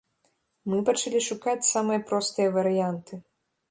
[0.73, 3.27] Мы пачалі шукаць самыя простыя варыянты.